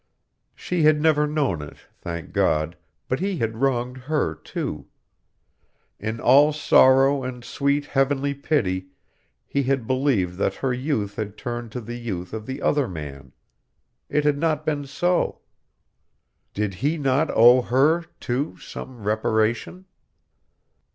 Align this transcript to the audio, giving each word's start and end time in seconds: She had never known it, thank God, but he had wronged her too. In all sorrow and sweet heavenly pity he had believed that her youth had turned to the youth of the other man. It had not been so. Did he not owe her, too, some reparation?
She 0.55 0.81
had 0.81 0.99
never 0.99 1.27
known 1.27 1.61
it, 1.61 1.77
thank 1.99 2.33
God, 2.33 2.75
but 3.07 3.19
he 3.19 3.37
had 3.37 3.57
wronged 3.57 3.97
her 3.97 4.33
too. 4.33 4.87
In 5.99 6.19
all 6.19 6.51
sorrow 6.53 7.23
and 7.23 7.45
sweet 7.45 7.85
heavenly 7.85 8.33
pity 8.33 8.87
he 9.45 9.61
had 9.61 9.85
believed 9.85 10.39
that 10.39 10.55
her 10.55 10.73
youth 10.73 11.17
had 11.17 11.37
turned 11.37 11.71
to 11.73 11.81
the 11.81 11.99
youth 11.99 12.33
of 12.33 12.47
the 12.47 12.63
other 12.63 12.87
man. 12.87 13.31
It 14.09 14.23
had 14.23 14.39
not 14.39 14.65
been 14.65 14.87
so. 14.87 15.41
Did 16.55 16.73
he 16.73 16.97
not 16.97 17.29
owe 17.29 17.61
her, 17.61 18.05
too, 18.19 18.57
some 18.57 19.03
reparation? 19.03 19.85